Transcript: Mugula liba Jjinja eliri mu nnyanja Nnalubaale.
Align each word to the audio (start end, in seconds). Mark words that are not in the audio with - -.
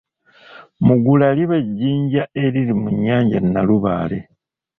Mugula 0.85 1.27
liba 1.37 1.57
Jjinja 1.67 2.23
eliri 2.43 2.73
mu 2.81 2.87
nnyanja 2.95 3.37
Nnalubaale. 3.41 4.19